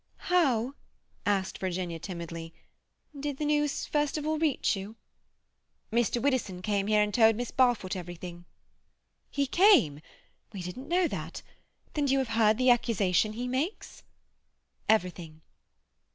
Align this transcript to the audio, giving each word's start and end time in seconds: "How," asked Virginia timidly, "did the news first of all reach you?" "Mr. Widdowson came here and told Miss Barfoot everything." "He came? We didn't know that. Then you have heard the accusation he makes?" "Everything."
"How," 0.31 0.73
asked 1.27 1.59
Virginia 1.59 1.99
timidly, 1.99 2.55
"did 3.19 3.37
the 3.37 3.45
news 3.45 3.85
first 3.85 4.17
of 4.17 4.25
all 4.25 4.39
reach 4.39 4.75
you?" 4.75 4.95
"Mr. 5.91 6.19
Widdowson 6.19 6.63
came 6.63 6.87
here 6.87 7.03
and 7.03 7.13
told 7.13 7.35
Miss 7.35 7.51
Barfoot 7.51 7.95
everything." 7.95 8.45
"He 9.29 9.45
came? 9.45 10.01
We 10.53 10.63
didn't 10.63 10.87
know 10.89 11.07
that. 11.07 11.43
Then 11.93 12.07
you 12.07 12.17
have 12.17 12.29
heard 12.29 12.57
the 12.57 12.71
accusation 12.71 13.33
he 13.33 13.47
makes?" 13.47 14.01
"Everything." 14.89 15.41